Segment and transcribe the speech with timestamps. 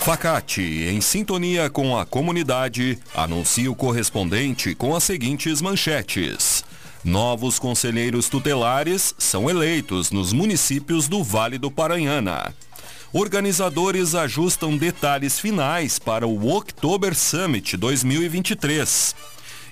[0.00, 6.64] Facate, em sintonia com a comunidade, anuncia o correspondente com as seguintes manchetes.
[7.04, 12.54] Novos conselheiros tutelares são eleitos nos municípios do Vale do Paranhana.
[13.12, 19.14] Organizadores ajustam detalhes finais para o October Summit 2023.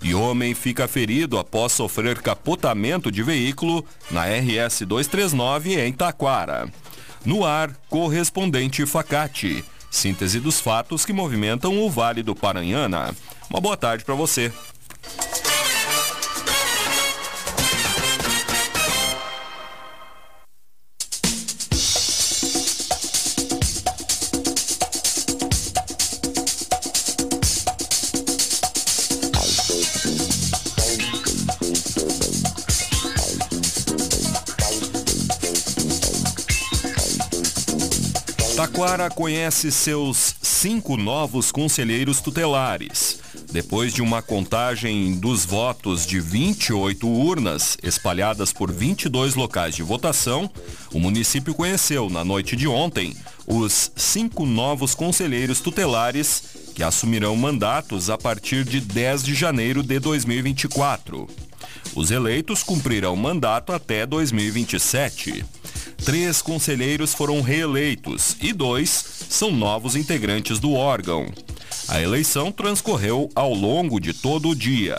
[0.02, 6.68] E homem fica ferido após sofrer capotamento de veículo na RS 239 em Taquara.
[7.24, 9.64] No ar, correspondente Facate.
[9.96, 13.14] Síntese dos fatos que movimentam o Vale do Paranhana.
[13.48, 14.52] Uma boa tarde para você.
[38.56, 43.21] Taquara conhece seus cinco novos conselheiros tutelares.
[43.52, 50.51] Depois de uma contagem dos votos de 28 urnas espalhadas por 22 locais de votação,
[50.90, 53.15] o município conheceu, na noite de ontem,
[53.46, 56.43] os cinco novos conselheiros tutelares
[56.74, 61.29] que assumirão mandatos a partir de 10 de janeiro de 2024.
[61.95, 65.44] Os eleitos cumprirão mandato até 2027.
[66.05, 68.91] Três conselheiros foram reeleitos e dois
[69.28, 71.27] são novos integrantes do órgão.
[71.89, 74.97] A eleição transcorreu ao longo de todo o dia.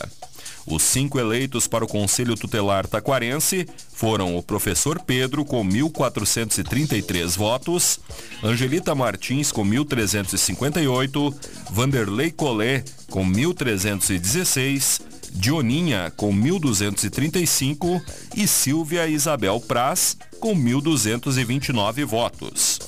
[0.69, 8.01] Os cinco eleitos para o Conselho Tutelar Taquarense foram o professor Pedro com 1.433 votos,
[8.43, 11.33] Angelita Martins com 1.358,
[11.71, 15.01] Vanderlei Collet com 1.316,
[15.37, 18.01] Dioninha com 1.235
[18.35, 22.79] e Silvia Isabel Praz com 1.229 votos.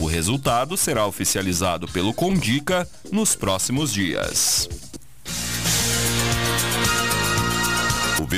[0.00, 4.87] O resultado será oficializado pelo Condica nos próximos dias.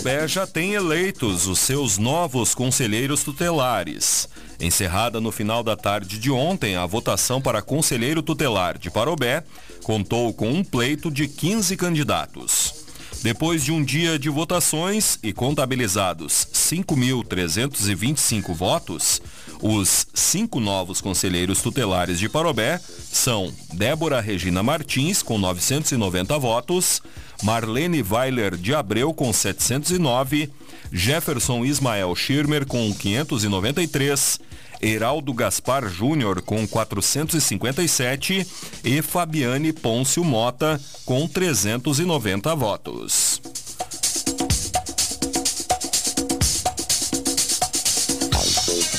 [0.07, 4.29] Parobé já tem eleitos os seus novos conselheiros tutelares.
[4.61, 9.43] Encerrada no final da tarde de ontem, a votação para conselheiro tutelar de Parobé
[9.83, 12.76] contou com um pleito de 15 candidatos.
[13.23, 19.23] Depois de um dia de votações e contabilizados 5.325 votos,
[19.61, 27.01] os cinco novos conselheiros tutelares de Parobé são Débora Regina Martins, com 990 votos,
[27.43, 30.51] Marlene Weiler de Abreu com 709,
[30.93, 34.39] Jefferson Ismael Schirmer com 593,
[34.87, 38.47] Heraldo Gaspar Júnior com 457
[38.85, 43.41] e Fabiane Pôncio Mota com 390 votos.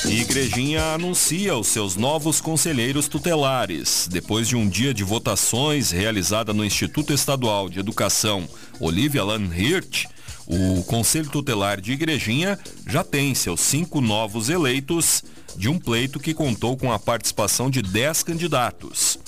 [0.06, 4.10] Igrejinha anuncia os seus novos conselheiros tutelares.
[4.12, 8.48] Depois de um dia de votações realizada no Instituto Estadual de Educação
[8.80, 10.06] Olivia Lanhirt,
[10.46, 15.24] o Conselho Tutelar de Igrejinha já tem seus cinco novos eleitos
[15.58, 19.20] de um pleito que contou com a participação de dez candidatos.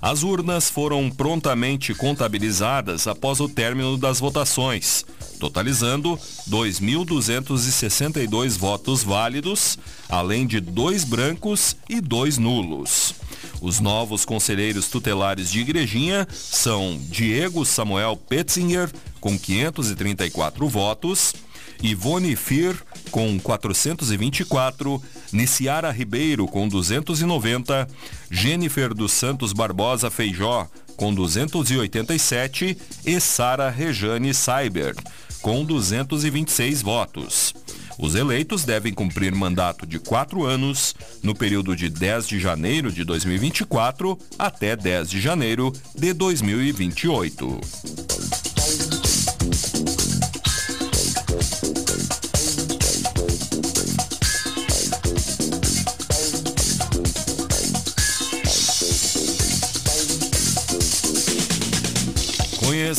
[0.00, 5.04] As urnas foram prontamente contabilizadas após o término das votações,
[5.40, 6.16] totalizando
[6.48, 9.76] 2.262 votos válidos,
[10.08, 13.12] além de dois brancos e dois nulos.
[13.60, 18.88] Os novos conselheiros tutelares de Igrejinha são Diego Samuel Petzinger,
[19.20, 21.34] com 534 votos,
[21.82, 22.76] Ivone Fir,
[23.10, 25.02] com 424,
[25.32, 27.88] Niciara Ribeiro, com 290,
[28.30, 32.76] Jennifer dos Santos Barbosa Feijó, com 287
[33.06, 34.94] e Sara Rejane Cyber,
[35.40, 37.54] com 226 votos.
[37.98, 43.02] Os eleitos devem cumprir mandato de quatro anos no período de 10 de janeiro de
[43.02, 47.60] 2024 até 10 de janeiro de 2028.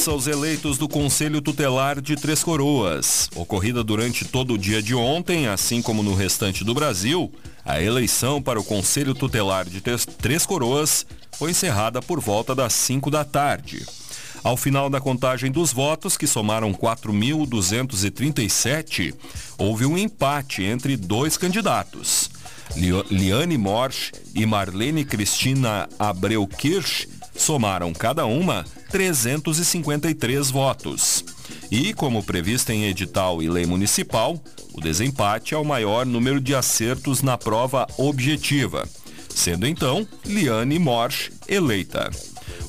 [0.08, 3.30] Os eleitos do Conselho Tutelar de Três Coroas.
[3.36, 7.30] Ocorrida durante todo o dia de ontem, assim como no restante do Brasil,
[7.66, 13.12] a eleição para o Conselho Tutelar de Três Coroas foi encerrada por volta das 5
[13.12, 13.86] da tarde.
[14.42, 19.14] Ao final da contagem dos votos, que somaram 4.237,
[19.58, 22.32] houve um empate entre dois candidatos.
[23.12, 27.06] Liane Morsch e Marlene Cristina Abreu Kirsch
[27.36, 31.24] somaram cada uma 353 votos.
[31.72, 34.42] E, como previsto em edital e lei municipal,
[34.74, 38.88] o desempate é o maior número de acertos na prova objetiva,
[39.34, 42.10] sendo então Liane Morsch eleita.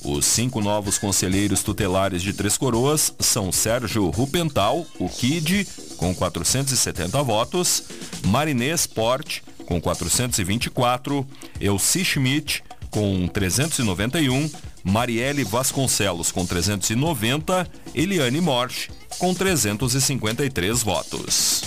[0.03, 5.67] Os cinco novos conselheiros tutelares de Três Coroas são Sérgio Rupental, o Kid,
[5.97, 7.85] com 470 votos,
[8.27, 11.27] Marinês Porte, com 424,
[11.61, 14.51] Elci Schmidt, com 391,
[14.83, 18.89] Marielle Vasconcelos, com 390, Eliane Morsch,
[19.19, 21.63] com 353 votos.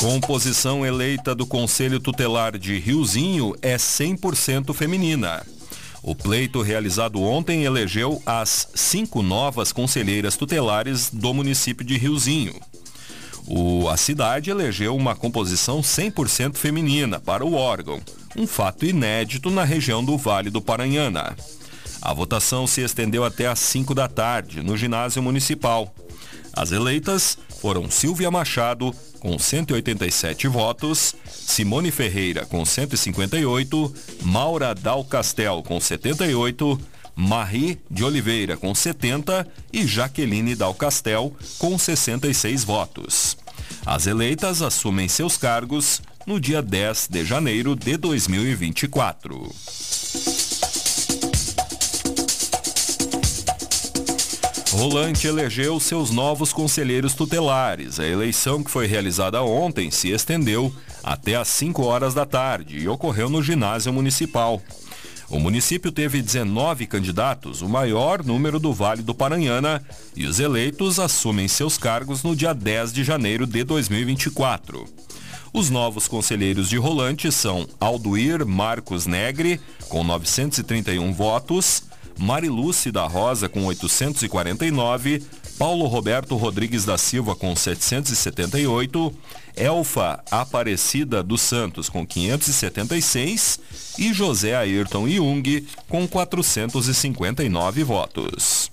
[0.00, 5.44] Composição eleita do Conselho Tutelar de Riozinho é 100% feminina.
[6.02, 12.54] O pleito realizado ontem elegeu as cinco novas conselheiras tutelares do município de Riozinho.
[13.50, 17.98] O, a cidade elegeu uma composição 100% feminina para o órgão,
[18.36, 21.34] um fato inédito na região do Vale do Paranhana.
[22.02, 25.92] A votação se estendeu até às 5 da tarde, no ginásio municipal.
[26.52, 35.62] As eleitas foram Silvia Machado, com 187 votos, Simone Ferreira com 158, Maura Dal Castel
[35.66, 36.78] com 78,
[37.20, 43.36] Marie de Oliveira com 70 e Jaqueline Dal Castel com 66 votos.
[43.84, 49.52] As eleitas assumem seus cargos no dia 10 de janeiro de 2024.
[54.70, 57.98] Rolante elegeu seus novos conselheiros tutelares.
[57.98, 60.72] A eleição que foi realizada ontem se estendeu
[61.02, 64.62] até às 5 horas da tarde e ocorreu no ginásio municipal.
[65.30, 69.84] O município teve 19 candidatos, o maior número do Vale do Paranhana,
[70.16, 74.86] e os eleitos assumem seus cargos no dia 10 de janeiro de 2024.
[75.52, 81.82] Os novos conselheiros de Rolante são Alduir Marcos Negre, com 931 votos,
[82.18, 85.22] Marilúcia da Rosa com 849,
[85.58, 89.14] Paulo Roberto Rodrigues da Silva com 778,
[89.56, 93.60] Elfa Aparecida dos Santos com 576
[93.98, 98.70] e José Ayrton Jung com 459 votos.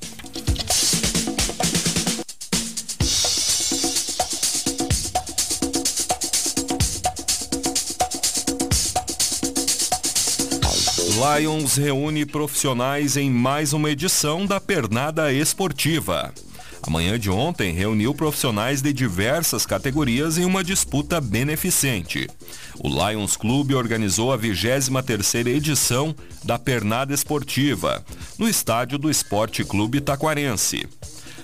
[11.37, 16.31] Lions reúne profissionais em mais uma edição da Pernada Esportiva.
[16.85, 22.29] A manhã de ontem reuniu profissionais de diversas categorias em uma disputa beneficente.
[22.79, 28.05] O Lions Clube organizou a 23ª edição da Pernada Esportiva,
[28.37, 30.87] no estádio do Esporte Clube Taquarense.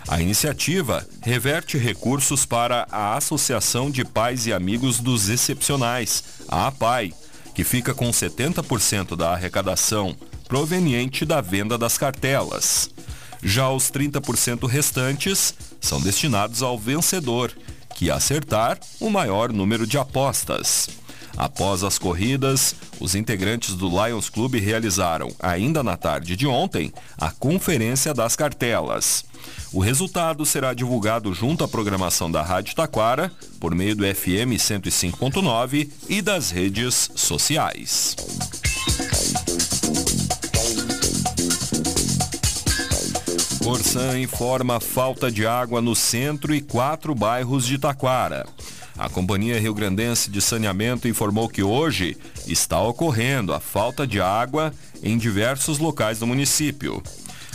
[0.07, 7.13] A iniciativa reverte recursos para a Associação de Pais e Amigos dos Excepcionais, a APAI,
[7.55, 10.15] que fica com 70% da arrecadação
[10.47, 12.91] proveniente da venda das cartelas.
[13.43, 17.51] Já os 30% restantes são destinados ao vencedor,
[17.95, 20.89] que acertar o maior número de apostas.
[21.37, 27.31] Após as corridas, os integrantes do Lions Club realizaram, ainda na tarde de ontem, a
[27.31, 29.25] conferência das cartelas.
[29.71, 35.89] O resultado será divulgado junto à programação da Rádio Taquara, por meio do FM 105.9
[36.09, 38.15] e das redes sociais.
[43.63, 48.45] Corsan informa falta de água no centro e quatro bairros de Taquara.
[48.97, 54.73] A Companhia Rio Grandense de Saneamento informou que hoje está ocorrendo a falta de água
[55.03, 57.03] em diversos locais do município.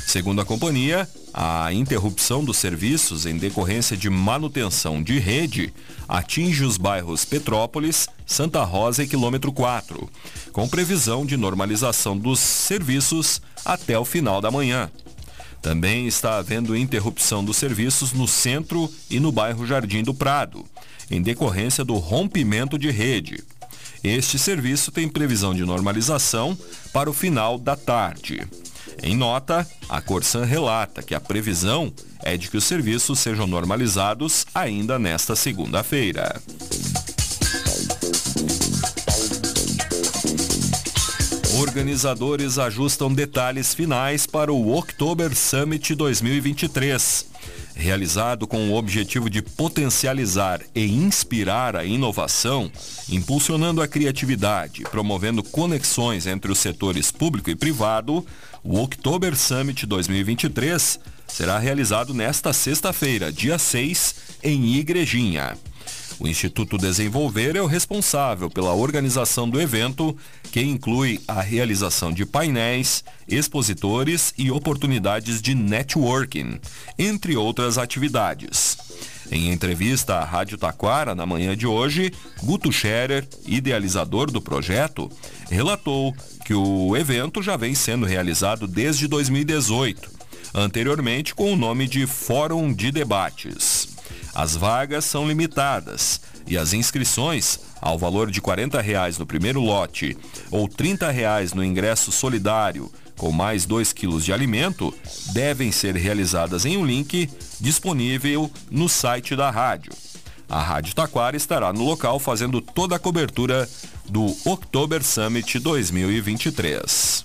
[0.06, 5.74] Segundo a companhia, a interrupção dos serviços em decorrência de manutenção de rede
[6.08, 10.08] atinge os bairros Petrópolis, Santa Rosa e quilômetro 4,
[10.52, 14.88] com previsão de normalização dos serviços até o final da manhã.
[15.62, 20.64] Também está havendo interrupção dos serviços no centro e no bairro Jardim do Prado,
[21.10, 23.42] em decorrência do rompimento de rede.
[24.02, 26.56] Este serviço tem previsão de normalização
[26.92, 28.46] para o final da tarde.
[29.02, 34.46] Em nota, a Corsan relata que a previsão é de que os serviços sejam normalizados
[34.54, 36.40] ainda nesta segunda-feira.
[41.58, 47.26] Organizadores ajustam detalhes finais para o October Summit 2023.
[47.74, 52.70] Realizado com o objetivo de potencializar e inspirar a inovação,
[53.08, 58.24] impulsionando a criatividade, promovendo conexões entre os setores público e privado,
[58.62, 65.56] o October Summit 2023 será realizado nesta sexta-feira, dia 6, em Igrejinha.
[66.18, 70.16] O Instituto Desenvolver é o responsável pela organização do evento,
[70.50, 76.58] que inclui a realização de painéis, expositores e oportunidades de networking,
[76.98, 78.78] entre outras atividades.
[79.30, 85.10] Em entrevista à Rádio Taquara na manhã de hoje, Guto Scherer, idealizador do projeto,
[85.50, 86.14] relatou
[86.46, 90.10] que o evento já vem sendo realizado desde 2018,
[90.54, 93.75] anteriormente com o nome de Fórum de Debates.
[94.36, 100.14] As vagas são limitadas e as inscrições, ao valor de 40 reais no primeiro lote
[100.50, 104.92] ou 30 reais no ingresso solidário com mais 2 quilos de alimento,
[105.32, 109.94] devem ser realizadas em um link disponível no site da rádio.
[110.50, 113.66] A Rádio Taquara estará no local fazendo toda a cobertura
[114.06, 117.24] do October Summit 2023.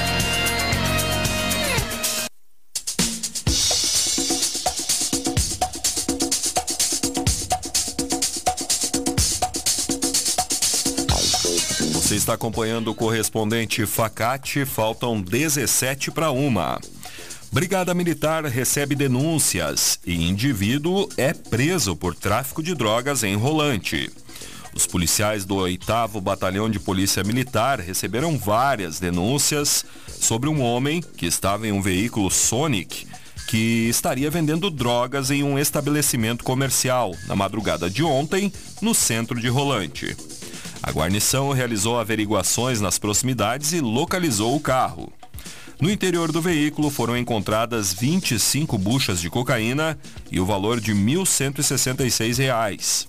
[12.21, 16.79] Está acompanhando o correspondente Facate, faltam 17 para uma.
[17.51, 24.11] Brigada Militar recebe denúncias e indivíduo é preso por tráfico de drogas em Rolante.
[24.71, 31.25] Os policiais do 8 Batalhão de Polícia Militar receberam várias denúncias sobre um homem que
[31.25, 33.07] estava em um veículo Sonic
[33.47, 39.49] que estaria vendendo drogas em um estabelecimento comercial na madrugada de ontem, no centro de
[39.49, 40.15] Rolante.
[40.83, 45.13] A guarnição realizou averiguações nas proximidades e localizou o carro.
[45.79, 49.97] No interior do veículo foram encontradas 25 buchas de cocaína
[50.31, 53.07] e o valor de R$ 1.166.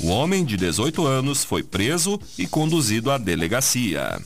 [0.00, 4.20] O homem, de 18 anos, foi preso e conduzido à delegacia.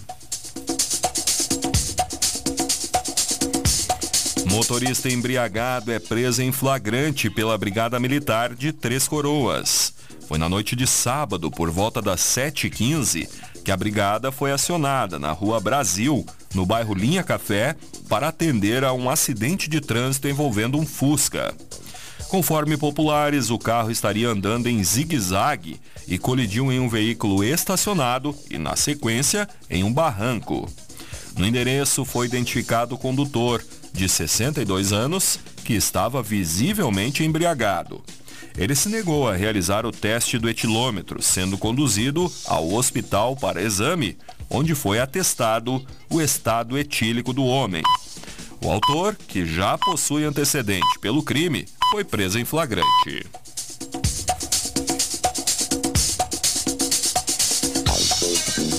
[4.47, 9.88] Motorista embriagado é preso em flagrante pela Brigada Militar de Três Coroas.
[10.29, 13.27] Foi na noite de sábado, por volta das 7h15,
[13.65, 16.23] que a brigada foi acionada na Rua Brasil,
[16.55, 17.75] no bairro Linha Café,
[18.11, 21.55] para atender a um acidente de trânsito envolvendo um Fusca.
[22.29, 28.59] Conforme populares, o carro estaria andando em zigue-zague e colidiu em um veículo estacionado e,
[28.59, 30.71] na sequência, em um barranco.
[31.39, 38.05] No endereço foi identificado o condutor, de 62 anos, que estava visivelmente embriagado.
[38.59, 44.19] Ele se negou a realizar o teste do etilômetro, sendo conduzido ao hospital para exame,
[44.51, 47.83] onde foi atestado o estado etílico do homem.
[48.61, 53.25] O autor, que já possui antecedente pelo crime, foi preso em flagrante.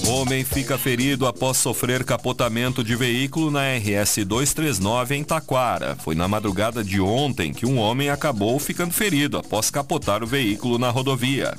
[0.10, 5.96] Homem fica ferido após sofrer capotamento de veículo na RS 239 em Taquara.
[5.98, 10.80] Foi na madrugada de ontem que um homem acabou ficando ferido após capotar o veículo
[10.80, 11.56] na rodovia.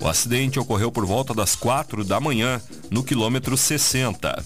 [0.00, 4.44] O acidente ocorreu por volta das 4 da manhã, no quilômetro 60.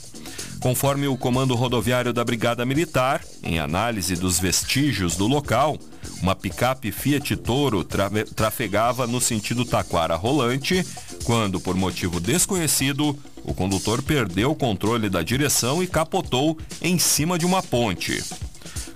[0.58, 5.78] Conforme o comando rodoviário da Brigada Militar, em análise dos vestígios do local,
[6.22, 10.84] uma picape Fiat Toro trafegava no sentido Taquara Rolante,
[11.26, 17.36] quando, por motivo desconhecido, o condutor perdeu o controle da direção e capotou em cima
[17.36, 18.22] de uma ponte.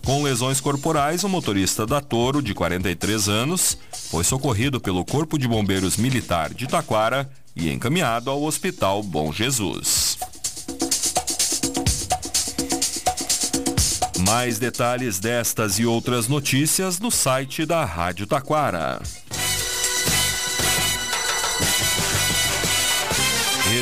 [0.04, 3.76] Com lesões corporais, o motorista da Toro, de 43 anos,
[4.10, 10.16] foi socorrido pelo Corpo de Bombeiros Militar de Taquara e encaminhado ao Hospital Bom Jesus.
[14.20, 19.02] Mais detalhes destas e outras notícias no site da Rádio Taquara.